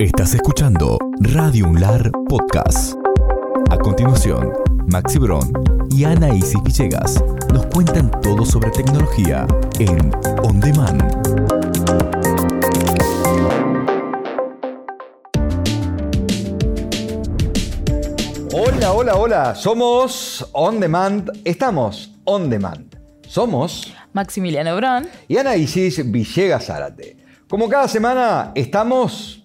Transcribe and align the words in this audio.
Estás 0.00 0.32
escuchando 0.32 0.96
Radio 1.18 1.68
Unlar 1.68 2.10
Podcast. 2.26 2.94
A 3.70 3.76
continuación, 3.76 4.50
Maxi 4.86 5.18
Bron 5.18 5.52
y 5.90 6.04
Ana 6.04 6.34
Isis 6.34 6.56
Villegas 6.64 7.22
nos 7.52 7.66
cuentan 7.66 8.10
todo 8.22 8.46
sobre 8.46 8.70
tecnología 8.70 9.46
en 9.78 10.10
On 10.42 10.58
Demand. 10.58 11.02
Hola, 18.54 18.92
hola, 18.94 19.16
hola. 19.16 19.54
Somos 19.54 20.48
On 20.52 20.80
Demand. 20.80 21.30
Estamos 21.44 22.14
On 22.24 22.48
Demand. 22.48 22.96
Somos 23.28 23.92
Maximiliano 24.14 24.74
Brón. 24.76 25.10
y 25.28 25.36
Ana 25.36 25.56
Isis 25.56 26.10
Villegas 26.10 26.64
Zárate. 26.64 27.18
Como 27.46 27.68
cada 27.68 27.86
semana, 27.86 28.52
estamos, 28.54 29.39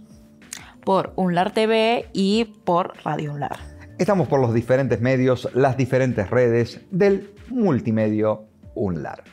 por 0.85 1.13
Unlar 1.15 1.51
TV 1.51 2.07
y 2.13 2.45
por 2.63 2.93
Radio 3.03 3.33
Unlar. 3.33 3.57
estamos 3.97 4.27
por 4.27 4.39
los 4.39 4.53
diferentes 4.53 5.01
medios, 5.01 5.49
las 5.53 5.77
diferentes 5.77 6.29
redes 6.29 6.81
del 6.91 7.31
multimedio 7.49 8.45
UNLAR. 8.75 9.23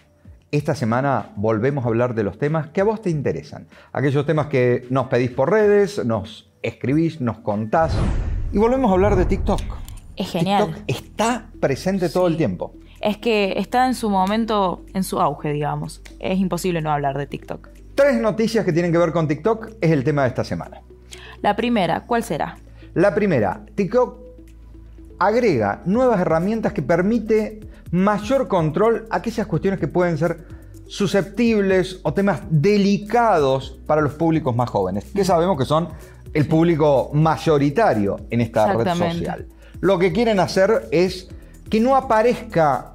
Esta 0.50 0.74
semana 0.74 1.30
volvemos 1.36 1.84
a 1.84 1.88
hablar 1.88 2.14
de 2.14 2.22
los 2.22 2.38
temas 2.38 2.68
que 2.68 2.80
a 2.80 2.84
vos 2.84 3.02
te 3.02 3.10
interesan. 3.10 3.66
Aquellos 3.92 4.24
temas 4.24 4.46
que 4.46 4.86
nos 4.90 5.08
pedís 5.08 5.30
por 5.30 5.50
redes, 5.50 6.04
nos 6.04 6.50
escribís, 6.62 7.20
nos 7.20 7.38
contás. 7.38 7.94
Y 8.52 8.58
volvemos 8.58 8.90
a 8.90 8.94
hablar 8.94 9.16
de 9.16 9.24
TikTok. 9.24 9.60
Es 10.16 10.30
genial. 10.30 10.66
TikTok 10.66 10.84
está 10.86 11.50
presente 11.60 12.08
todo 12.08 12.26
el 12.26 12.36
tiempo. 12.36 12.74
Es 13.00 13.16
que 13.16 13.54
está 13.56 13.86
en 13.86 13.94
su 13.94 14.10
momento, 14.10 14.84
en 14.94 15.04
su 15.04 15.20
auge, 15.20 15.52
digamos. 15.52 16.02
Es 16.20 16.38
imposible 16.38 16.80
no 16.82 16.92
hablar 16.92 17.18
de 17.18 17.26
TikTok. 17.26 17.70
Tres 17.94 18.20
noticias 18.20 18.64
que 18.64 18.72
tienen 18.72 18.92
que 18.92 18.98
ver 18.98 19.12
con 19.12 19.26
TikTok 19.26 19.72
es 19.80 19.90
el 19.90 20.04
tema 20.04 20.22
de 20.22 20.28
esta 20.28 20.44
semana. 20.44 20.82
La 21.40 21.56
primera, 21.56 22.04
¿cuál 22.06 22.22
será? 22.22 22.56
La 22.94 23.14
primera, 23.14 23.64
TikTok 23.74 24.18
agrega 25.18 25.82
nuevas 25.86 26.20
herramientas 26.20 26.72
que 26.72 26.82
permite 26.82 27.60
mayor 27.90 28.48
control 28.48 29.06
a 29.10 29.16
aquellas 29.16 29.46
cuestiones 29.46 29.78
que 29.78 29.88
pueden 29.88 30.18
ser 30.18 30.46
susceptibles 30.86 32.00
o 32.02 32.12
temas 32.12 32.42
delicados 32.50 33.78
para 33.86 34.00
los 34.02 34.14
públicos 34.14 34.54
más 34.54 34.68
jóvenes, 34.68 35.06
que 35.14 35.24
sabemos 35.24 35.56
que 35.56 35.64
son 35.64 35.88
el 36.34 36.46
público 36.46 37.10
mayoritario 37.12 38.16
en 38.30 38.40
esta 38.40 38.72
red 38.74 38.94
social. 38.94 39.46
Lo 39.80 39.98
que 39.98 40.12
quieren 40.12 40.40
hacer 40.40 40.88
es 40.90 41.28
que 41.70 41.80
no 41.80 41.96
aparezca 41.96 42.94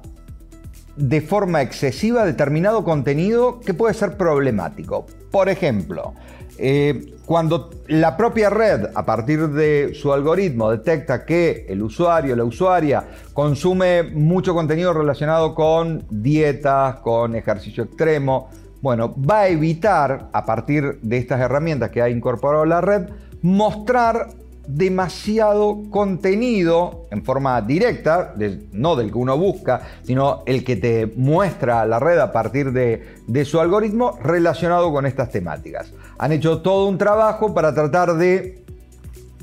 de 0.96 1.20
forma 1.20 1.62
excesiva 1.62 2.24
determinado 2.24 2.82
contenido 2.82 3.60
que 3.60 3.74
puede 3.74 3.94
ser 3.94 4.16
problemático. 4.16 5.06
Por 5.30 5.48
ejemplo, 5.48 6.14
eh, 6.58 7.14
cuando 7.24 7.70
la 7.88 8.16
propia 8.16 8.50
red, 8.50 8.86
a 8.94 9.04
partir 9.04 9.48
de 9.48 9.92
su 9.94 10.12
algoritmo, 10.12 10.70
detecta 10.70 11.24
que 11.24 11.66
el 11.68 11.82
usuario, 11.82 12.34
la 12.34 12.44
usuaria, 12.44 13.04
consume 13.32 14.02
mucho 14.02 14.54
contenido 14.54 14.92
relacionado 14.92 15.54
con 15.54 16.04
dietas, 16.10 16.96
con 17.00 17.36
ejercicio 17.36 17.84
extremo, 17.84 18.48
bueno, 18.80 19.14
va 19.18 19.40
a 19.40 19.48
evitar, 19.48 20.30
a 20.32 20.44
partir 20.44 21.00
de 21.02 21.18
estas 21.18 21.40
herramientas 21.40 21.90
que 21.90 22.00
ha 22.00 22.08
incorporado 22.08 22.64
la 22.64 22.80
red, 22.80 23.08
mostrar 23.42 24.28
demasiado 24.68 25.82
contenido 25.90 27.06
en 27.10 27.24
forma 27.24 27.60
directa, 27.62 28.32
de- 28.36 28.66
no 28.72 28.96
del 28.96 29.10
que 29.10 29.18
uno 29.18 29.36
busca, 29.38 29.80
sino 30.02 30.42
el 30.46 30.62
que 30.64 30.76
te 30.76 31.06
muestra 31.16 31.84
la 31.86 31.98
red 31.98 32.18
a 32.18 32.32
partir 32.32 32.72
de, 32.72 33.16
de 33.26 33.44
su 33.44 33.60
algoritmo 33.60 34.18
relacionado 34.22 34.92
con 34.92 35.06
estas 35.06 35.30
temáticas. 35.30 35.92
Han 36.18 36.32
hecho 36.32 36.60
todo 36.60 36.86
un 36.86 36.98
trabajo 36.98 37.54
para 37.54 37.74
tratar 37.74 38.14
de 38.16 38.64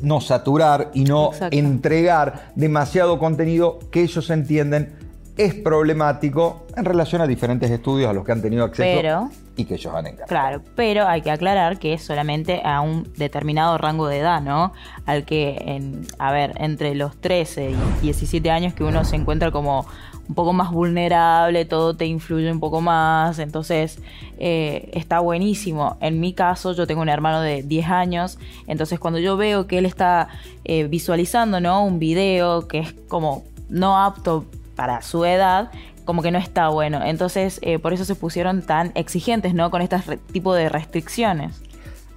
no 0.02 0.22
saturar 0.22 0.92
y 0.94 1.04
no 1.06 1.32
Exacto. 1.34 1.58
entregar 1.58 2.52
demasiado 2.56 3.18
contenido 3.18 3.80
que 3.92 4.04
ellos 4.04 4.30
entienden 4.30 4.94
es 5.38 5.54
problemático 5.56 6.66
en 6.78 6.86
relación 6.86 7.22
a 7.22 7.28
diferentes 7.28 7.70
estudios 7.72 8.10
a 8.10 8.14
los 8.14 8.24
que 8.26 8.32
han 8.32 8.42
tenido 8.42 8.64
acceso 8.64 9.00
Pero- 9.02 9.30
y 9.58 9.66
que 9.66 9.76
ellos 9.76 9.94
han 9.94 10.08
encargado. 10.08 10.28
Claro, 10.28 10.62
pero 10.76 11.08
hay 11.08 11.22
que 11.22 11.32
aclarar 11.32 11.80
que 11.80 11.94
es 11.94 12.04
solamente 12.04 12.62
a 12.64 12.82
un 12.82 13.12
determinado 13.18 13.78
rango 13.78 14.08
de 14.08 14.20
edad, 14.20 14.42
¿no? 14.42 14.74
Al 15.06 15.26
que, 15.26 15.58
en, 15.66 16.06
a 16.20 16.32
ver, 16.32 16.54
entre 16.58 16.96
los 16.96 17.16
13 17.18 17.72
y 17.72 18.02
17 18.02 18.52
años 18.52 18.74
que 18.74 18.84
uno 18.84 19.06
se 19.06 19.16
encuentra 19.16 19.52
como 19.52 19.86
un 20.28 20.36
poco 20.36 20.54
más 20.54 20.72
vulnerable, 20.72 21.66
todo 21.66 21.96
te 21.96 22.06
influye 22.06 22.52
un 22.52 22.60
poco 22.60 22.82
más, 22.82 23.38
entonces 23.40 24.00
eh, 24.40 24.90
está 24.94 25.20
buenísimo. 25.20 25.98
En 26.02 26.20
mi 26.20 26.34
caso, 26.34 26.74
yo 26.74 26.88
tengo 26.88 27.02
un 27.02 27.10
hermano 27.10 27.42
de 27.42 27.64
10 27.64 27.88
años, 27.90 28.40
entonces 28.68 29.00
cuando 29.00 29.20
yo 29.20 29.38
veo 29.38 29.68
que 29.68 29.78
él 29.78 29.86
está 29.86 30.30
eh, 30.64 30.86
visualizando, 30.86 31.60
¿no? 31.60 31.86
Un 31.86 32.00
video 32.00 32.68
que 32.68 32.80
es 32.80 32.94
como 33.08 33.44
no 33.70 34.00
apto 34.02 34.46
para 34.76 35.02
su 35.02 35.26
edad, 35.26 35.72
como 36.06 36.22
que 36.22 36.32
no 36.32 36.38
está 36.38 36.70
bueno. 36.70 37.02
Entonces, 37.04 37.60
eh, 37.62 37.80
por 37.80 37.94
eso 37.94 38.06
se 38.06 38.16
pusieron 38.16 38.62
tan 38.62 38.92
exigentes, 38.96 39.54
¿no? 39.54 39.70
Con 39.72 39.82
este 39.82 39.98
tipo 40.32 40.54
de 40.54 40.70
restricciones. 40.70 41.62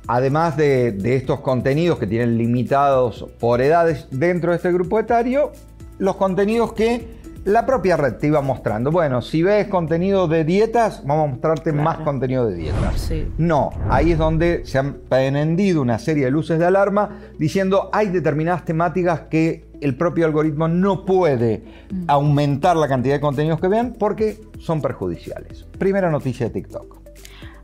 Además 0.07 0.57
de, 0.57 0.93
de 0.93 1.17
estos 1.17 1.41
contenidos 1.41 1.99
que 1.99 2.07
tienen 2.07 2.39
limitados 2.39 3.27
por 3.41 3.61
edades 3.61 4.07
dentro 4.11 4.53
de 4.53 4.57
este 4.57 4.73
grupo 4.73 4.99
etario, 4.99 5.53
los 5.99 6.17
contenidos 6.17 6.73
que 6.73 7.19
la 7.45 7.65
propia 7.67 7.97
red 7.97 8.15
te 8.15 8.27
iba 8.27 8.41
mostrando. 8.41 8.91
Bueno, 8.91 9.23
si 9.23 9.43
ves 9.43 9.69
contenido 9.69 10.27
de 10.29 10.45
dietas, 10.45 11.03
vamos 11.07 11.25
a 11.29 11.31
mostrarte 11.33 11.71
Claro. 11.71 11.85
más 11.85 11.99
contenido 11.99 12.47
de 12.47 12.57
dietas. 12.57 13.01
Sí. 13.01 13.27
No, 13.39 13.71
ahí 13.91 14.13
es 14.13 14.19
donde 14.19 14.63
se 14.67 14.79
han 14.79 14.95
prendido 15.09 15.81
una 15.83 15.99
serie 15.99 16.27
de 16.27 16.31
luces 16.31 16.59
de 16.59 16.67
alarma 16.67 17.21
diciendo 17.39 17.89
hay 17.93 18.09
determinadas 18.09 18.65
temáticas 18.65 19.21
que 19.31 19.68
el 19.81 19.97
propio 19.97 20.27
algoritmo 20.27 20.69
no 20.69 21.05
puede 21.05 21.63
aumentar 22.07 22.77
la 22.77 22.89
cantidad 22.89 23.15
de 23.15 23.21
contenidos 23.21 23.61
que 23.61 23.69
vean 23.69 23.95
porque 23.99 24.41
son 24.59 24.81
perjudiciales. 24.83 25.67
Primera 25.79 26.11
noticia 26.11 26.47
de 26.47 26.53
TikTok. 26.53 26.99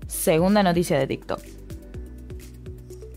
Segunda 0.06 0.62
noticia 0.62 0.98
de 0.98 1.06
TikTok. 1.06 1.40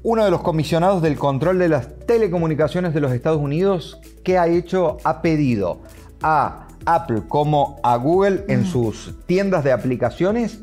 Uno 0.04 0.24
de 0.24 0.32
los 0.32 0.42
comisionados 0.42 1.02
del 1.02 1.18
control 1.18 1.60
de 1.60 1.70
las 1.70 1.98
telecomunicaciones 2.06 2.94
de 2.94 3.02
los 3.02 3.12
Estados 3.12 3.42
Unidos, 3.42 4.00
¿qué 4.24 4.38
ha 4.38 4.48
hecho? 4.48 4.98
Ha 5.04 5.22
pedido 5.22 5.82
a 6.22 6.68
Apple 6.86 7.24
como 7.28 7.80
a 7.84 7.98
Google 7.98 8.46
en 8.48 8.66
sus 8.66 9.16
tiendas 9.26 9.64
de 9.64 9.74
aplicaciones 9.74 10.60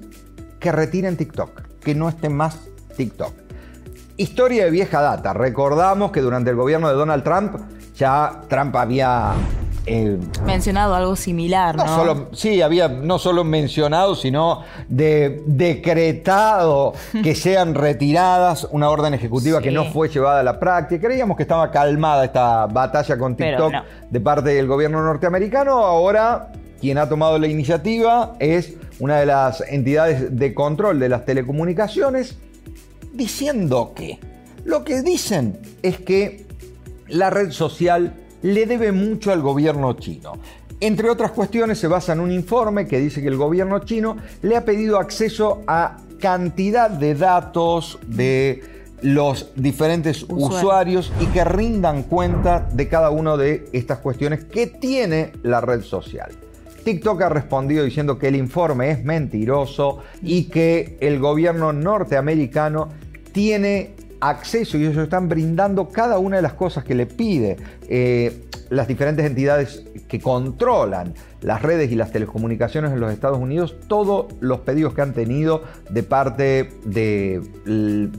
que 0.61 0.73
retiren 0.73 1.17
TikTok, 1.17 1.79
que 1.81 1.95
no 1.95 2.09
esté 2.09 2.31
más 2.31 2.61
TikTok. 2.97 3.35
Historia 4.17 4.65
de 4.65 4.71
vieja 4.71 5.03
data. 5.03 5.35
Recordamos 5.35 6.13
que 6.13 6.21
durante 6.21 6.51
el 6.51 6.57
gobierno 6.57 6.89
de 6.89 6.95
Donald 6.95 7.25
Trump 7.25 7.57
ya 7.95 8.43
Trump 8.49 8.75
había 8.77 9.35
eh, 9.87 10.19
Mencionado 10.47 10.95
algo 10.95 11.15
similar, 11.15 11.77
¿no? 11.77 11.85
no 11.85 11.97
solo, 11.97 12.29
sí, 12.33 12.63
había 12.63 12.89
no 12.89 13.19
solo 13.19 13.45
mencionado, 13.45 14.15
sino 14.15 14.63
de, 14.89 15.43
decretado 15.47 16.95
que 17.23 17.35
sean 17.35 17.75
retiradas 17.75 18.67
una 18.71 18.89
orden 18.89 19.13
ejecutiva 19.13 19.61
que 19.61 19.71
no 19.71 19.85
fue 19.87 20.09
llevada 20.09 20.41
a 20.41 20.43
la 20.43 20.59
práctica. 20.59 21.07
Creíamos 21.07 21.37
que 21.37 21.43
estaba 21.43 21.71
calmada 21.71 22.25
esta 22.25 22.67
batalla 22.67 23.19
con 23.19 23.37
TikTok 23.37 23.73
no. 23.73 23.83
de 24.09 24.21
parte 24.21 24.51
del 24.51 24.67
gobierno 24.67 25.03
norteamericano. 25.03 25.73
Ahora, 25.73 26.53
quien 26.81 26.97
ha 26.97 27.07
tomado 27.07 27.39
la 27.39 27.47
iniciativa 27.47 28.37
es 28.39 28.75
una 29.01 29.19
de 29.19 29.27
las 29.27 29.61
entidades 29.61 30.35
de 30.35 30.55
control 30.55 30.99
de 30.99 31.11
las 31.11 31.27
telecomunicaciones, 31.27 32.39
diciendo 33.13 33.93
que 33.95 34.19
lo 34.65 34.83
que 34.83 35.03
dicen 35.03 35.59
es 35.83 35.99
que 35.99 36.44
la 37.09 37.31
red 37.31 37.51
social 37.51 38.15
le 38.43 38.67
debe 38.67 38.93
mucho 38.93 39.33
al 39.33 39.41
gobierno 39.41 39.95
chino. 39.95 40.35
Entre 40.81 41.09
otras 41.09 41.31
cuestiones, 41.31 41.79
se 41.79 41.87
basa 41.87 42.13
en 42.13 42.21
un 42.21 42.31
informe 42.31 42.87
que 42.87 42.99
dice 42.99 43.23
que 43.23 43.29
el 43.29 43.37
gobierno 43.37 43.79
chino 43.81 44.17
le 44.43 44.57
ha 44.57 44.65
pedido 44.65 44.99
acceso 44.99 45.63
a 45.67 45.99
cantidad 46.21 46.91
de 46.91 47.15
datos 47.15 47.99
de 48.07 48.63
los 49.03 49.53
diferentes 49.55 50.23
Usuarios. 50.23 50.55
usuarios 50.55 51.13
y 51.21 51.27
que 51.27 51.45
rindan 51.45 52.05
cuenta 52.05 52.69
de 52.73 52.89
cada 52.89 53.11
una 53.11 53.37
de 53.37 53.69
estas 53.73 53.99
cuestiones 53.99 54.45
que 54.45 54.67
tiene 54.67 55.33
la 55.43 55.61
red 55.61 55.83
social. 55.83 56.31
TikTok 56.85 57.23
ha 57.23 57.29
respondido 57.31 57.85
diciendo 57.85 58.19
que 58.19 58.29
el 58.29 58.37
informe 58.37 58.91
es 58.91 59.05
mentiroso 59.05 60.01
y 60.23 60.45
que 60.45 60.99
el 61.01 61.19
gobierno 61.19 61.73
norteamericano 61.73 62.89
tiene 63.33 63.95
acceso 64.29 64.79
y 64.79 64.87
ellos 64.87 64.97
están 65.03 65.29
brindando 65.29 65.89
cada 65.89 66.19
una 66.19 66.37
de 66.37 66.43
las 66.43 66.55
cosas 66.55 66.85
que 66.85 66.95
le 66.95 67.07
pide 67.07 67.57
eh, 67.89 68.47
las 68.71 68.89
diferentes 68.89 69.25
entidades 69.25 69.85
que 70.09 70.21
controlan 70.21 71.15
las 71.41 71.61
redes 71.61 71.93
y 71.93 71.95
las 71.95 72.11
telecomunicaciones 72.11 72.93
en 72.93 73.01
los 73.01 73.13
Estados 73.13 73.39
Unidos, 73.39 73.77
todos 73.87 74.27
los 74.41 74.61
pedidos 74.61 74.95
que 74.95 75.03
han 75.03 75.13
tenido 75.13 75.63
de 75.91 76.03
parte 76.03 76.73
de 76.85 77.43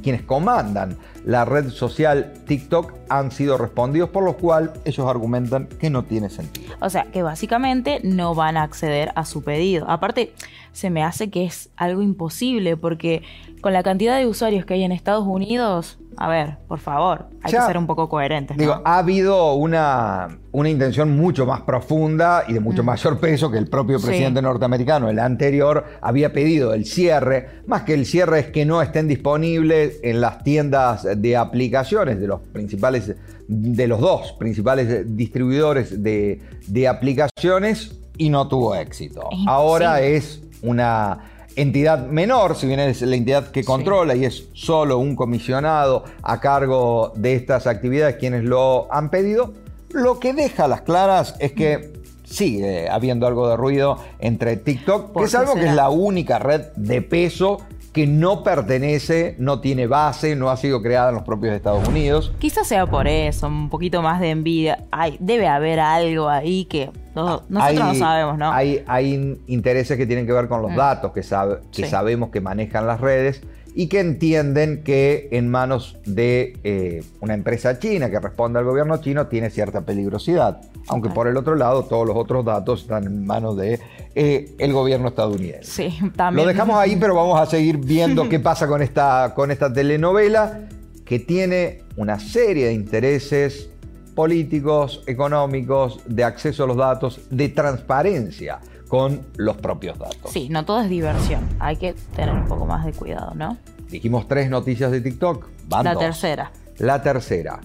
quienes 0.04 0.22
comandan 0.22 0.98
la 1.26 1.44
red 1.44 1.70
social 1.70 2.34
TikTok 2.46 2.94
han 3.10 3.32
sido 3.32 3.58
respondidos, 3.58 4.12
por 4.12 4.24
lo 4.24 4.38
cual 4.38 4.74
ellos 4.86 5.08
argumentan 5.08 5.68
que 5.68 5.90
no 5.90 6.04
tiene 6.04 6.30
sentido. 6.30 6.76
O 6.80 6.90
sea, 6.90 7.06
que 7.12 7.24
básicamente 7.24 8.00
no 8.04 8.36
van 8.36 8.58
a 8.58 8.64
acceder 8.64 9.12
a 9.16 9.26
su 9.26 9.44
pedido. 9.44 9.90
Aparte, 9.90 10.34
se 10.72 10.92
me 10.92 11.04
hace 11.04 11.32
que 11.32 11.46
es 11.46 11.70
algo 11.78 12.04
imposible 12.04 12.78
porque 12.78 13.24
con 13.66 13.74
la 13.74 13.82
cantidad 13.82 14.20
de 14.20 14.28
usuarios 14.28 14.64
que 14.64 14.76
hay 14.76 14.84
en 14.84 14.92
Estados 14.92 15.26
Unidos, 15.26 15.98
a 16.18 16.28
ver, 16.30 16.58
por 16.68 16.78
favor, 16.78 17.30
hay 17.42 17.52
Ya, 17.52 17.62
que 17.62 17.66
ser 17.66 17.80
un 17.80 17.88
poco 17.88 18.08
coherentes. 18.10 18.56
¿no? 18.56 18.62
Digo, 18.62 18.80
ha 18.86 19.00
habido 19.00 19.56
una, 19.56 20.38
una 20.52 20.70
intención 20.70 21.18
mucho 21.18 21.48
más 21.48 21.62
profunda 21.62 22.44
y 22.48 22.54
de 22.54 22.60
mucho 22.60 22.84
mayor 22.84 23.20
peso 23.20 23.50
que 23.50 23.58
el 23.58 23.68
propio 23.68 23.98
Mm. 23.98 24.02
Sí. 24.02 24.06
presidente 24.06 24.44
norteamericano, 24.44 25.10
el 25.10 25.18
anterior, 25.18 25.84
había 26.00 26.32
pedido 26.32 26.76
el 26.76 26.86
cierre. 26.86 27.64
Más 27.66 27.82
que 27.82 27.96
el 27.96 28.06
cierre 28.06 28.38
es 28.42 28.46
que 28.52 28.66
no 28.66 28.84
estén 28.84 29.08
disponibles 29.08 30.00
en 30.04 30.22
las 30.22 30.44
tiendas 30.44 31.08
de 31.18 31.36
aplicaciones 31.36 32.20
de 32.22 32.28
los 32.28 32.42
principales, 32.42 33.16
de 33.48 33.88
los 33.88 34.00
dos 34.00 34.34
principales 34.34 35.18
distribuidores 35.18 36.04
de, 36.04 36.40
de 36.68 36.88
aplicaciones 36.88 37.98
y 38.16 38.30
no 38.30 38.48
tuvo 38.48 38.76
éxito. 38.76 39.28
Ahora 39.48 40.02
es 40.02 40.44
una 40.62 41.32
entidad 41.56 42.08
menor, 42.08 42.56
si 42.56 42.68
bien 42.68 42.80
es 42.80 43.02
la 43.02 43.16
entidad 43.16 43.52
que 43.52 43.64
controla 43.64 44.16
y 44.16 44.26
es 44.26 44.50
solo 44.54 44.98
un 44.98 45.16
comisionado 45.16 46.04
a 46.22 46.40
cargo 46.40 47.14
de 47.16 47.36
estas 47.36 47.68
actividades 47.68 48.16
quienes 48.18 48.44
lo 48.44 48.92
han 48.94 49.10
pedido, 49.10 49.54
lo 49.92 50.20
que 50.20 50.34
deja 50.34 50.66
a 50.66 50.68
las 50.68 50.82
claras 50.82 51.36
es 51.40 51.54
que 51.54 51.94
sigue 52.26 52.90
habiendo 52.90 53.28
algo 53.28 53.48
de 53.48 53.56
ruido 53.56 53.98
entre 54.20 54.58
TikTok, 54.58 55.12
¿Por 55.12 55.24
que 55.24 55.28
qué 55.28 55.32
sabemos 55.32 55.56
que 55.56 55.68
es 55.68 55.74
la 55.74 55.90
única 55.90 56.40
red 56.40 56.62
de 56.76 57.02
peso 57.02 57.60
que 57.96 58.06
no 58.08 58.44
pertenece, 58.44 59.36
no 59.40 59.62
tiene 59.62 59.88
base, 59.88 60.36
no 60.36 60.50
ha 60.50 60.58
sido 60.58 60.82
creada 60.82 61.10
en 61.10 61.16
los 61.16 61.24
propios 61.24 61.56
Estados 61.56 61.88
Unidos. 61.88 62.34
Quizás 62.40 62.68
sea 62.68 62.86
por 62.86 63.08
eso, 63.08 63.48
un 63.48 63.70
poquito 63.70 64.02
más 64.02 64.20
de 64.20 64.32
envidia. 64.32 64.84
Ay, 64.92 65.16
debe 65.22 65.48
haber 65.48 65.80
algo 65.80 66.28
ahí 66.28 66.66
que 66.66 66.92
no- 67.16 67.44
nosotros 67.48 67.62
Hay- 67.62 67.78
no 67.78 67.96
sabemos, 67.96 68.38
¿no? 68.38 68.52
Mm. 68.52 68.54
Hay, 68.54 68.84
hay 68.86 69.38
intereses 69.48 69.98
que 69.98 70.06
tienen 70.06 70.26
que 70.28 70.34
ver 70.34 70.50
con 70.50 70.62
los 70.62 70.76
datos 70.76 71.14
que, 71.14 71.24
sabe- 71.24 71.60
que 71.72 71.84
Sí. 71.86 71.90
sabemos 71.90 72.32
que 72.32 72.42
manejan 72.42 72.86
las 72.86 73.00
redes 73.00 73.42
y 73.74 73.88
que 73.88 74.02
entienden 74.02 74.84
que 74.84 75.30
en 75.32 75.50
manos 75.50 75.98
de 76.06 76.58
eh, 76.66 77.02
una 77.22 77.34
empresa 77.34 77.80
china 77.80 78.10
que 78.10 78.20
responde 78.20 78.60
al 78.60 78.66
gobierno 78.66 78.98
chino 78.98 79.28
tiene 79.28 79.50
cierta 79.50 79.82
peligrosidad. 79.82 80.62
Aunque 80.90 81.10
por 81.10 81.28
el 81.28 81.38
otro 81.38 81.56
lado 81.56 81.84
todos 81.86 82.06
los 82.06 82.18
otros 82.18 82.44
datos 82.44 82.82
están 82.82 83.06
en 83.06 83.26
manos 83.26 83.56
de 83.58 83.80
eh, 84.16 84.56
el 84.60 84.72
gobierno 84.72 85.10
estadounidense. 85.10 85.70
Sí, 85.92 86.00
también. 86.16 86.46
Lo 86.48 86.52
dejamos 86.52 86.78
ahí, 86.78 86.96
pero 86.96 87.16
vamos 87.16 87.40
a 87.40 87.46
seguir 87.46 87.78
viendo 87.78 88.30
qué 88.30 88.40
pasa 88.52 88.68
con 88.68 88.82
esta, 88.82 89.34
con 89.36 89.52
esta 89.52 89.72
telenovela 89.72 90.62
que 91.04 91.20
tiene 91.20 91.84
una 91.98 92.20
serie 92.20 92.68
de 92.68 92.74
intereses 92.74 93.70
políticos, 94.16 95.04
económicos, 95.08 96.00
de 96.06 96.24
acceso 96.24 96.64
a 96.64 96.68
los 96.68 96.78
datos, 96.78 97.20
de 97.30 97.50
transparencia 97.50 98.60
con 98.88 99.26
los 99.36 99.58
propios 99.58 100.00
datos. 100.00 100.32
Sí, 100.32 100.48
no 100.50 100.64
todo 100.64 100.82
es 100.82 100.90
diversión. 100.90 101.48
Hay 101.60 101.76
que 101.76 101.94
tener 102.16 102.34
un 102.34 102.46
poco 102.48 102.66
más 102.66 102.86
de 102.86 102.94
cuidado, 102.94 103.34
¿no? 103.36 103.58
Dijimos 103.90 104.28
tres 104.28 104.50
noticias 104.50 104.92
de 104.92 105.02
TikTok. 105.02 105.48
Van 105.68 105.84
La 105.84 105.94
dos. 105.94 106.04
tercera. 106.04 106.52
La 106.78 107.02
tercera, 107.02 107.60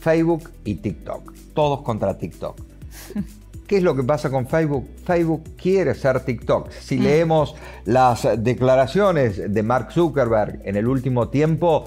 Facebook 0.00 0.50
y 0.64 0.74
TikTok. 0.74 1.32
Todos 1.54 1.82
contra 1.82 2.18
TikTok. 2.18 2.60
¿Qué 3.66 3.78
es 3.78 3.82
lo 3.82 3.96
que 3.96 4.02
pasa 4.04 4.30
con 4.30 4.46
Facebook? 4.46 4.88
Facebook 5.04 5.42
quiere 5.60 5.94
ser 5.94 6.20
TikTok. 6.20 6.70
Si 6.70 6.98
leemos 6.98 7.54
las 7.84 8.26
declaraciones 8.38 9.52
de 9.52 9.62
Mark 9.62 9.92
Zuckerberg 9.92 10.60
en 10.64 10.76
el 10.76 10.86
último 10.86 11.28
tiempo, 11.28 11.84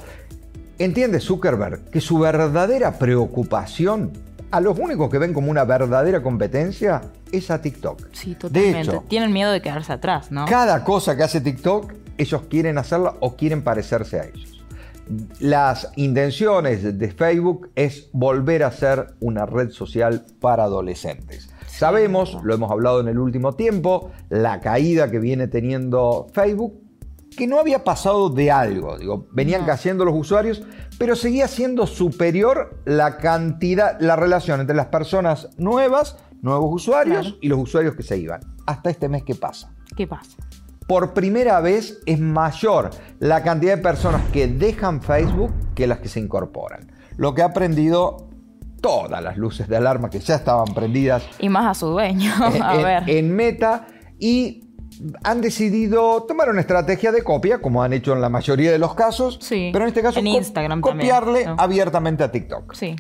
entiende 0.77 1.19
Zuckerberg 1.19 1.89
que 1.89 2.01
su 2.01 2.19
verdadera 2.19 2.97
preocupación, 2.99 4.11
a 4.51 4.59
los 4.59 4.77
únicos 4.77 5.09
que 5.09 5.19
ven 5.19 5.33
como 5.33 5.49
una 5.51 5.63
verdadera 5.63 6.21
competencia, 6.21 7.01
es 7.31 7.49
a 7.51 7.61
TikTok. 7.61 8.07
Sí, 8.11 8.31
De 8.31 8.35
totalmente. 8.35 8.79
hecho, 8.81 9.03
Tienen 9.07 9.31
miedo 9.31 9.51
de 9.51 9.61
quedarse 9.61 9.93
atrás, 9.93 10.31
¿no? 10.31 10.45
cada 10.45 10.83
cosa 10.83 11.15
que 11.15 11.23
hace 11.23 11.39
TikTok, 11.39 11.93
ellos 12.17 12.41
quieren 12.49 12.77
hacerla 12.77 13.15
o 13.21 13.35
quieren 13.37 13.61
parecerse 13.63 14.19
a 14.19 14.23
ellos. 14.25 14.63
Las 15.39 15.89
intenciones 15.95 16.99
de 16.99 17.11
Facebook 17.11 17.69
es 17.75 18.09
volver 18.11 18.63
a 18.63 18.71
ser 18.71 19.13
una 19.21 19.45
red 19.45 19.69
social 19.71 20.25
para 20.39 20.63
adolescentes. 20.65 21.49
Sabemos, 21.79 22.37
lo 22.43 22.53
hemos 22.53 22.69
hablado 22.71 22.99
en 22.99 23.07
el 23.07 23.17
último 23.19 23.53
tiempo, 23.53 24.11
la 24.27 24.59
caída 24.59 25.09
que 25.09 25.17
viene 25.17 25.47
teniendo 25.47 26.27
Facebook, 26.33 26.73
que 27.37 27.47
no 27.47 27.57
había 27.57 27.85
pasado 27.85 28.29
de 28.29 28.51
algo. 28.51 28.97
Digo, 28.97 29.27
venían 29.31 29.65
cayendo 29.65 30.03
los 30.03 30.13
usuarios, 30.13 30.61
pero 30.97 31.15
seguía 31.15 31.47
siendo 31.47 31.87
superior 31.87 32.81
la 32.83 33.15
cantidad, 33.15 33.97
la 34.01 34.17
relación 34.17 34.59
entre 34.59 34.75
las 34.75 34.87
personas 34.87 35.51
nuevas, 35.57 36.17
nuevos 36.41 36.69
usuarios 36.73 37.21
Claro. 37.27 37.37
y 37.41 37.47
los 37.47 37.59
usuarios 37.59 37.95
que 37.95 38.03
se 38.03 38.17
iban. 38.17 38.41
Hasta 38.65 38.89
este 38.89 39.07
mes 39.07 39.23
que 39.23 39.35
pasa 39.35 39.71
¿Qué 39.95 40.05
pasa? 40.05 40.31
por 40.85 41.13
primera 41.13 41.61
vez 41.61 42.01
es 42.05 42.19
mayor 42.19 42.89
la 43.19 43.41
cantidad 43.41 43.77
de 43.77 43.81
personas 43.81 44.21
que 44.33 44.49
dejan 44.49 45.01
Facebook 45.01 45.53
que 45.75 45.87
las 45.87 45.99
que 45.99 46.09
se 46.09 46.19
incorporan. 46.19 46.91
Lo 47.15 47.33
que 47.33 47.41
ha 47.41 47.53
prendido 47.53 48.28
todas 48.81 49.21
las 49.23 49.37
luces 49.37 49.67
de 49.67 49.77
alarma 49.77 50.09
que 50.09 50.19
ya 50.19 50.35
estaban 50.35 50.73
prendidas 50.73 51.23
Y 51.39 51.49
más 51.49 51.65
a 51.65 51.73
su 51.79 51.87
dueño. 51.87 52.31
a 52.63 52.75
en- 52.75 52.83
ver. 52.83 53.03
en 53.09 53.35
Meta 53.35 53.87
y 54.19 54.65
han 55.23 55.39
decidido 55.41 56.23
tomar 56.23 56.49
una 56.49 56.59
estrategia 56.61 57.11
de 57.11 57.23
copia, 57.23 57.61
como 57.61 57.81
han 57.83 57.93
hecho 57.93 58.11
en 58.13 58.19
la 58.21 58.27
mayoría 58.29 58.71
de 58.71 58.79
los 58.79 58.95
casos, 58.95 59.37
Sí, 59.41 59.69
pero 59.71 59.85
en 59.85 59.89
este 59.89 60.01
caso 60.01 60.19
en 60.19 60.27
Instagram 60.27 60.81
también, 60.81 61.09
copiarle 61.09 61.45
abiertamente 61.57 62.23
a 62.23 62.31
TikTok. 62.31 62.73
Sí. 62.73 62.95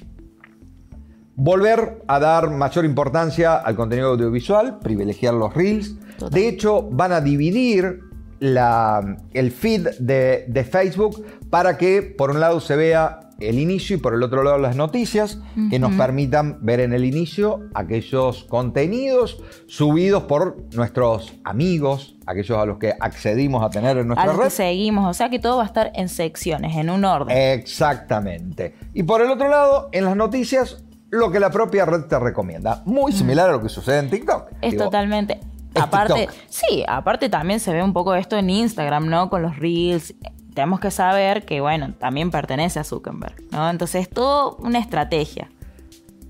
Volver 1.35 2.03
a 2.07 2.19
dar 2.19 2.49
mayor 2.49 2.83
importancia 2.85 3.55
al 3.55 3.75
contenido 3.75 4.09
audiovisual, 4.09 4.79
privilegiar 4.79 5.33
los 5.33 5.53
reels. 5.53 5.95
Total. 6.17 6.31
De 6.31 6.47
hecho, 6.49 6.83
van 6.91 7.13
a 7.13 7.21
dividir 7.21 8.01
la- 8.39 9.17
el 9.33 9.51
feed 9.51 9.87
de, 9.99 10.45
de 10.49 10.63
Facebook 10.65 11.25
para 11.49 11.77
que 11.77 12.01
por 12.01 12.31
un 12.31 12.39
lado 12.41 12.59
se 12.59 12.75
vea 12.75 13.28
el 13.39 13.59
inicio 13.59 13.95
y 13.95 13.99
por 13.99 14.13
el 14.13 14.23
otro 14.23 14.43
lado 14.43 14.57
las 14.57 14.75
noticias 14.75 15.39
que 15.69 15.79
nos 15.79 15.93
permitan 15.95 16.57
ver 16.61 16.79
en 16.79 16.93
el 16.93 17.05
inicio 17.05 17.61
aquellos 17.73 18.43
contenidos 18.45 19.41
subidos 19.67 20.23
por 20.23 20.57
nuestros 20.75 21.33
amigos, 21.43 22.15
aquellos 22.25 22.57
a 22.57 22.65
los 22.65 22.77
que 22.77 22.93
accedimos 22.99 23.63
a 23.63 23.69
tener 23.69 23.97
en 23.97 24.03
A 24.03 24.05
nuestra 24.05 24.25
los 24.27 24.35
que 24.37 24.43
red. 24.43 24.49
seguimos. 24.49 25.07
O 25.09 25.13
sea 25.13 25.29
que 25.29 25.39
todo 25.39 25.57
va 25.57 25.63
a 25.63 25.67
estar 25.67 25.91
en 25.95 26.09
secciones, 26.09 26.75
en 26.75 26.89
un 26.89 27.05
orden. 27.05 27.35
Exactamente. 27.37 28.75
Y 28.93 29.03
por 29.03 29.21
el 29.21 29.29
otro 29.31 29.47
lado, 29.49 29.89
en 29.91 30.05
las 30.05 30.15
noticias, 30.15 30.83
lo 31.09 31.31
que 31.31 31.39
la 31.39 31.49
propia 31.49 31.85
red 31.85 32.01
te 32.05 32.19
recomienda. 32.19 32.83
Muy 32.85 33.11
similar 33.11 33.49
a 33.49 33.53
lo 33.53 33.61
que 33.61 33.69
sucede 33.69 33.99
en 33.99 34.09
TikTok. 34.09 34.49
Es 34.61 34.71
Digo, 34.71 34.83
totalmente. 34.85 35.39
es 35.73 35.81
aparte, 35.81 36.13
TikTok. 36.27 36.35
sí, 36.49 36.83
aparte 36.87 37.29
también 37.29 37.59
se 37.59 37.73
ve 37.73 37.81
un 37.81 37.93
poco 37.93 38.13
esto 38.15 38.37
en 38.37 38.49
Instagram, 38.49 39.07
¿no? 39.09 39.29
Con 39.29 39.41
los 39.41 39.57
reels. 39.57 40.13
Tenemos 40.53 40.79
que 40.79 40.91
saber 40.91 41.45
que, 41.45 41.61
bueno, 41.61 41.93
también 41.97 42.31
pertenece 42.31 42.79
a 42.79 42.83
Zuckerberg, 42.83 43.35
¿no? 43.51 43.69
Entonces 43.69 44.01
es 44.01 44.09
todo 44.09 44.57
una 44.57 44.79
estrategia. 44.79 45.49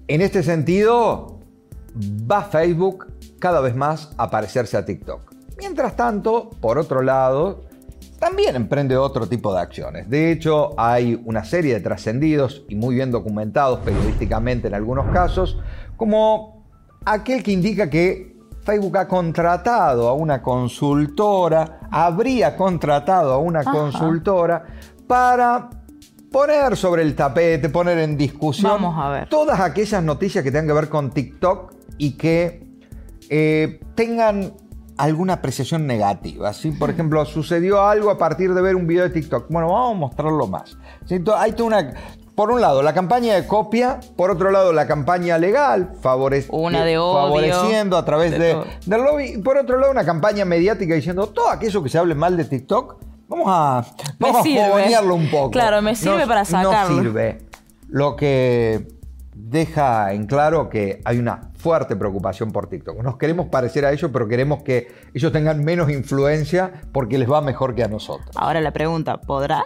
En 0.08 0.22
este 0.22 0.44
sentido, 0.44 1.40
va 2.30 2.44
Facebook 2.44 3.08
cada 3.40 3.62
vez 3.62 3.76
más 3.76 4.12
a 4.18 4.30
parecerse 4.30 4.78
a 4.78 4.86
TikTok. 4.86 5.34
Mientras 5.58 5.96
tanto, 5.96 6.50
por 6.62 6.78
otro 6.78 7.02
lado, 7.02 7.66
también 8.20 8.56
emprende 8.56 8.98
otro 8.98 9.28
tipo 9.28 9.54
de 9.54 9.62
acciones. 9.62 10.10
De 10.10 10.32
hecho, 10.32 10.74
hay 10.78 11.22
una 11.26 11.44
serie 11.44 11.74
de 11.74 11.80
trascendidos 11.80 12.64
y 12.68 12.76
muy 12.76 12.96
bien 12.96 13.12
documentados 13.12 13.80
periodísticamente 13.80 14.68
en 14.68 14.74
algunos 14.74 15.12
casos, 15.12 15.58
como 15.96 16.66
aquel 17.06 17.44
que 17.44 17.52
indica 17.52 17.90
que 17.90 18.29
Facebook 18.70 18.98
ha 19.00 19.08
contratado 19.08 20.08
a 20.08 20.14
una 20.14 20.44
consultora, 20.44 21.80
habría 21.90 22.56
contratado 22.56 23.34
a 23.34 23.40
una 23.40 23.62
Ajá. 23.62 23.72
consultora 23.72 24.64
para 25.08 25.72
poner 26.32 26.78
sobre 26.78 27.02
el 27.02 27.16
tapete, 27.16 27.70
poner 27.70 27.98
en 27.98 28.16
discusión 28.16 28.74
Vamos 28.74 28.96
a 28.96 29.10
ver. 29.10 29.30
todas 29.30 29.60
aquellas 29.60 30.04
noticias 30.04 30.44
que 30.44 30.52
tengan 30.52 30.68
que 30.68 30.74
ver 30.74 30.88
con 30.88 31.10
TikTok 31.10 31.74
y 31.98 32.12
que 32.12 32.64
eh, 33.28 33.80
tengan 33.96 34.54
alguna 34.98 35.34
apreciación 35.34 35.88
negativa. 35.88 36.54
¿sí? 36.54 36.70
Por 36.70 36.92
ejemplo, 36.92 37.26
sucedió 37.26 37.82
algo 37.82 38.12
a 38.12 38.20
partir 38.20 38.54
de 38.54 38.62
ver 38.62 38.76
un 38.76 38.86
video 38.86 39.06
de 39.06 39.10
TikTok. 39.10 39.48
Bueno, 39.50 39.70
vamos 39.74 39.96
a 39.96 40.00
mostrarlo 40.00 40.46
más. 40.46 40.78
Hay 41.10 41.54
toda 41.54 41.66
una... 41.66 41.94
Por 42.40 42.52
un 42.52 42.62
lado, 42.62 42.82
la 42.82 42.94
campaña 42.94 43.36
de 43.36 43.46
copia, 43.46 44.00
por 44.16 44.32
otro 44.32 44.50
lado, 44.50 44.72
la 44.72 44.88
campaña 44.88 45.38
legal, 45.38 45.92
Una 46.48 46.86
de 46.86 46.98
odio, 46.98 47.22
favoreciendo 47.22 47.98
a 47.98 48.06
través 48.06 48.32
de 48.32 48.58
del 48.86 49.02
lobby, 49.02 49.34
y 49.34 49.38
por 49.40 49.58
otro 49.58 49.78
lado, 49.78 49.92
una 49.92 50.06
campaña 50.06 50.46
mediática 50.46 50.96
diciendo 50.96 51.28
todo 51.28 51.50
aquello 51.50 51.84
que 51.84 51.90
se 51.90 51.98
hable 51.98 52.16
mal 52.16 52.38
de 52.38 52.46
TikTok, 52.46 52.96
vamos 53.28 53.46
a, 53.50 53.86
vamos 54.18 54.48
a 54.48 55.02
un 55.02 55.30
poco. 55.30 55.52
Claro, 55.52 55.82
me 55.82 55.96
sirve 55.96 56.26
para 56.26 56.46
sacarlo. 56.46 56.96
No 56.96 57.04
sirve. 57.04 57.40
Lo 57.90 58.16
que 58.16 58.88
deja 59.36 60.14
en 60.14 60.26
claro 60.26 60.70
que 60.70 61.02
hay 61.04 61.20
una 61.20 61.52
fuerte 61.58 61.98
preocupación 61.98 62.54
por 62.54 62.70
TikTok. 62.70 63.04
Nos 63.04 63.18
queremos 63.18 63.48
parecer 63.48 63.84
a 63.84 63.92
ellos, 63.92 64.12
pero 64.14 64.30
queremos 64.30 64.64
que 64.64 64.88
ellos 65.14 65.34
tengan 65.34 65.62
menos 65.66 65.92
influencia 65.92 66.72
porque 66.94 67.18
les 67.18 67.30
va 67.30 67.42
mejor 67.42 67.76
que 67.76 67.84
a 67.84 67.90
nosotros. 67.90 68.30
Ahora 68.38 68.62
la 68.62 68.72
pregunta, 68.72 69.20
¿podrá? 69.20 69.66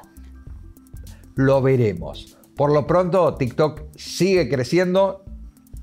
Lo 1.35 1.61
veremos. 1.61 2.39
Por 2.55 2.71
lo 2.71 2.85
pronto, 2.87 3.35
TikTok 3.35 3.81
sigue 3.95 4.47
creciendo. 4.49 5.23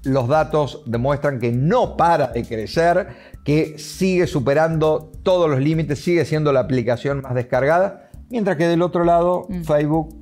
Los 0.03 0.29
datos 0.29 0.83
demuestran 0.87 1.39
que 1.41 1.53
no 1.53 1.97
para 1.97 2.29
de 2.29 2.45
crecer, 2.45 3.09
que 3.45 3.79
sigue 3.79 4.27
superando 4.27 5.11
todos 5.23 5.51
los 5.51 5.61
límites, 5.61 5.99
sigue 6.03 6.25
siendo 6.25 6.53
la 6.53 6.61
aplicación 6.61 7.21
más 7.23 7.35
descargada. 7.35 8.09
Mientras 8.31 8.57
que 8.57 8.67
del 8.69 8.83
otro 8.83 9.05
lado, 9.05 9.47
Mm. 9.49 9.63
Facebook. 9.65 10.17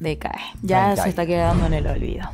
Decae. 0.00 0.32
Ya 0.62 0.90
Decae. 0.90 1.02
se 1.04 1.08
está 1.10 1.26
quedando 1.26 1.66
en 1.66 1.74
el 1.74 1.86
olvido. 1.86 2.28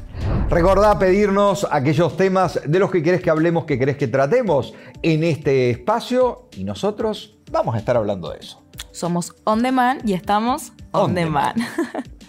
Recordá 0.48 0.98
pedirnos 0.98 1.66
aquellos 1.70 2.16
temas 2.16 2.60
de 2.66 2.78
los 2.78 2.90
que 2.90 3.02
querés 3.02 3.22
que 3.22 3.30
hablemos, 3.30 3.64
que 3.64 3.78
querés 3.78 3.96
que 3.96 4.08
tratemos 4.08 4.74
en 5.02 5.24
este 5.24 5.70
espacio 5.70 6.48
y 6.56 6.64
nosotros 6.64 7.38
vamos 7.50 7.74
a 7.74 7.78
estar 7.78 7.96
hablando 7.96 8.30
de 8.30 8.38
eso. 8.38 8.62
Somos 8.92 9.34
On 9.44 9.62
Demand 9.62 10.06
y 10.08 10.14
estamos 10.14 10.72
On, 10.92 11.10
On 11.10 11.14
Demand. 11.14 11.56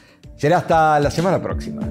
Será 0.41 0.57
hasta 0.57 0.99
la 0.99 1.11
semana 1.11 1.39
próxima. 1.39 1.83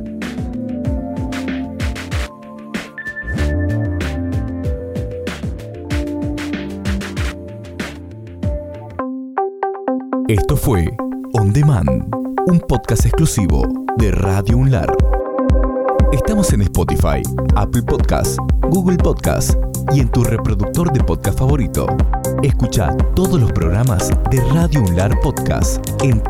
Esto 10.27 10.57
fue 10.57 10.89
On 11.35 11.53
Demand, 11.53 11.89
un 12.49 12.59
podcast 12.59 13.07
exclusivo 13.07 13.63
de 13.99 14.11
Radio 14.11 14.59
Unlar. 14.59 14.93
Estamos 16.11 16.53
en 16.53 16.63
Spotify, 16.63 17.23
Apple 17.55 17.85
Podcasts, 17.85 18.37
Google 18.63 18.97
Podcasts 18.97 19.57
y 19.93 20.01
en 20.01 20.09
tu 20.09 20.25
reproductor 20.25 20.93
de 20.93 20.99
podcast 21.05 21.39
favorito. 21.39 21.87
Escucha 22.43 22.97
todos 23.15 23.41
los 23.41 23.53
programas 23.53 24.11
de 24.33 24.41
Radio 24.53 24.81
Unlar 24.81 25.17
Podcast 25.21 25.89
en 26.03 26.21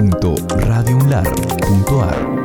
www.radiounlar.ar. 0.00 2.39